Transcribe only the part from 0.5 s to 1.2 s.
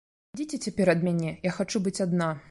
цяпер ад